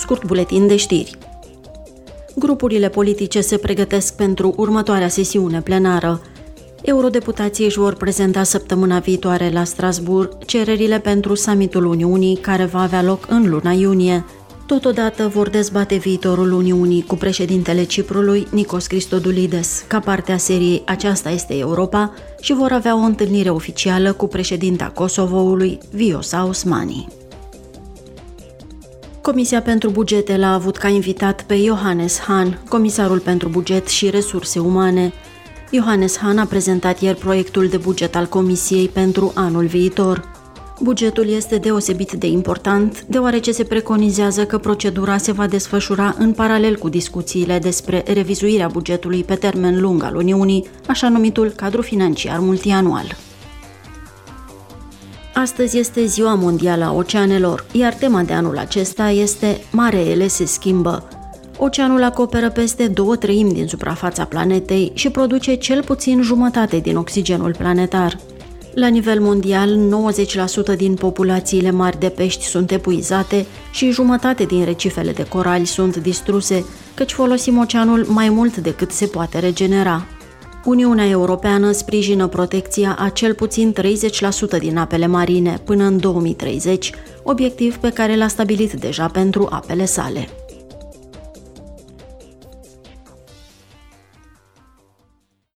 scurt 0.00 0.24
buletin 0.24 0.66
de 0.66 0.76
știri. 0.76 1.18
Grupurile 2.34 2.88
politice 2.88 3.40
se 3.40 3.56
pregătesc 3.56 4.16
pentru 4.16 4.54
următoarea 4.56 5.08
sesiune 5.08 5.60
plenară. 5.60 6.20
Eurodeputații 6.82 7.64
își 7.64 7.78
vor 7.78 7.94
prezenta 7.94 8.42
săptămâna 8.42 8.98
viitoare 8.98 9.50
la 9.50 9.64
Strasbourg 9.64 10.44
cererile 10.44 10.98
pentru 10.98 11.34
summitul 11.34 11.84
Uniunii 11.84 12.36
care 12.36 12.64
va 12.64 12.80
avea 12.80 13.02
loc 13.02 13.26
în 13.28 13.48
luna 13.50 13.72
iunie. 13.72 14.24
Totodată 14.66 15.28
vor 15.28 15.48
dezbate 15.48 15.96
viitorul 15.96 16.52
Uniunii 16.52 17.04
cu 17.06 17.14
președintele 17.14 17.84
Ciprului, 17.84 18.46
Nikos 18.50 18.86
Christodoulides, 18.86 19.84
ca 19.86 19.98
parte 19.98 20.32
a 20.32 20.36
seriei 20.36 20.82
Aceasta 20.86 21.30
este 21.30 21.58
Europa 21.58 22.12
și 22.40 22.52
vor 22.52 22.72
avea 22.72 22.94
o 22.94 22.98
întâlnire 22.98 23.50
oficială 23.50 24.12
cu 24.12 24.26
președinta 24.26 24.92
Kosovoului, 24.94 25.78
Viosa 25.90 26.46
Osmani. 26.46 27.19
Comisia 29.22 29.62
pentru 29.62 29.90
bugete 29.90 30.36
l-a 30.36 30.52
avut 30.52 30.76
ca 30.76 30.88
invitat 30.88 31.42
pe 31.42 31.56
Johannes 31.56 32.18
Hahn, 32.18 32.58
comisarul 32.68 33.18
pentru 33.18 33.48
buget 33.48 33.88
și 33.88 34.10
resurse 34.10 34.58
umane. 34.58 35.12
Johannes 35.72 36.18
Hahn 36.18 36.38
a 36.38 36.44
prezentat 36.44 37.00
ieri 37.00 37.18
proiectul 37.18 37.68
de 37.68 37.76
buget 37.76 38.16
al 38.16 38.26
Comisiei 38.26 38.88
pentru 38.88 39.32
anul 39.34 39.66
viitor. 39.66 40.28
Bugetul 40.82 41.28
este 41.28 41.56
deosebit 41.56 42.12
de 42.12 42.26
important, 42.26 43.04
deoarece 43.04 43.52
se 43.52 43.64
preconizează 43.64 44.44
că 44.44 44.58
procedura 44.58 45.16
se 45.16 45.32
va 45.32 45.46
desfășura 45.46 46.14
în 46.18 46.32
paralel 46.32 46.76
cu 46.76 46.88
discuțiile 46.88 47.58
despre 47.58 48.02
revizuirea 48.06 48.68
bugetului 48.68 49.24
pe 49.24 49.34
termen 49.34 49.80
lung 49.80 50.02
al 50.02 50.16
Uniunii, 50.16 50.66
așa 50.86 51.08
numitul 51.08 51.48
cadru 51.48 51.82
financiar 51.82 52.38
multianual. 52.38 53.16
Astăzi 55.40 55.78
este 55.78 56.04
Ziua 56.04 56.34
Mondială 56.34 56.84
a 56.84 56.92
Oceanelor, 56.92 57.66
iar 57.72 57.94
tema 57.94 58.22
de 58.22 58.32
anul 58.32 58.58
acesta 58.58 59.10
este 59.10 59.60
Mareele 59.72 60.26
se 60.26 60.44
schimbă. 60.44 61.08
Oceanul 61.58 62.02
acoperă 62.02 62.50
peste 62.50 62.86
două 62.86 63.16
treimi 63.16 63.52
din 63.52 63.66
suprafața 63.66 64.24
planetei 64.24 64.92
și 64.94 65.10
produce 65.10 65.54
cel 65.54 65.82
puțin 65.84 66.22
jumătate 66.22 66.78
din 66.78 66.96
oxigenul 66.96 67.54
planetar. 67.58 68.18
La 68.74 68.86
nivel 68.86 69.20
mondial, 69.20 69.78
90% 70.74 70.76
din 70.76 70.94
populațiile 70.94 71.70
mari 71.70 72.00
de 72.00 72.08
pești 72.08 72.44
sunt 72.44 72.70
epuizate 72.70 73.46
și 73.72 73.90
jumătate 73.90 74.44
din 74.44 74.64
recifele 74.64 75.12
de 75.12 75.26
corali 75.28 75.66
sunt 75.66 75.96
distruse, 75.96 76.64
căci 76.94 77.12
folosim 77.12 77.58
oceanul 77.58 78.04
mai 78.08 78.28
mult 78.28 78.56
decât 78.56 78.90
se 78.90 79.06
poate 79.06 79.38
regenera. 79.38 80.06
Uniunea 80.64 81.08
Europeană 81.08 81.72
sprijină 81.72 82.26
protecția 82.26 82.96
a 82.98 83.08
cel 83.08 83.34
puțin 83.34 83.74
30% 84.56 84.58
din 84.58 84.76
apele 84.76 85.06
marine 85.06 85.60
până 85.64 85.84
în 85.84 85.98
2030, 85.98 86.92
obiectiv 87.22 87.76
pe 87.76 87.90
care 87.90 88.16
l-a 88.16 88.28
stabilit 88.28 88.72
deja 88.72 89.06
pentru 89.06 89.48
apele 89.50 89.84
sale. 89.84 90.28